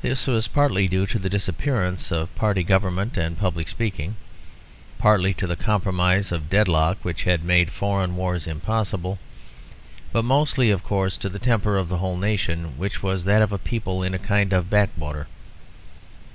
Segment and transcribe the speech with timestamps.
[0.00, 4.16] This was partly due to the disappearance of party government and public speaking,
[4.96, 9.18] partly to the compromise or dead lock which had made foreign wars impossible,
[10.10, 13.52] but mostly, of course, to the temper of the whole nation which was that of
[13.52, 15.26] a people in a kind of back water.